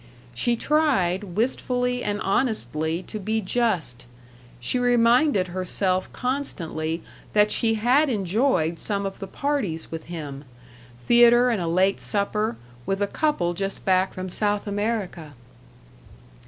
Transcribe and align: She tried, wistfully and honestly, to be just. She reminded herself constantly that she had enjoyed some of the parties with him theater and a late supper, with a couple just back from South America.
She 0.33 0.55
tried, 0.55 1.23
wistfully 1.35 2.03
and 2.03 2.19
honestly, 2.21 3.03
to 3.03 3.19
be 3.19 3.39
just. 3.39 4.07
She 4.59 4.79
reminded 4.79 5.49
herself 5.49 6.11
constantly 6.11 7.03
that 7.33 7.51
she 7.51 7.75
had 7.75 8.09
enjoyed 8.09 8.79
some 8.79 9.05
of 9.05 9.19
the 9.19 9.27
parties 9.27 9.91
with 9.91 10.05
him 10.05 10.43
theater 11.05 11.51
and 11.51 11.61
a 11.61 11.67
late 11.67 12.01
supper, 12.01 12.57
with 12.87 12.99
a 12.99 13.05
couple 13.05 13.53
just 13.53 13.85
back 13.85 14.15
from 14.15 14.27
South 14.27 14.65
America. 14.65 15.35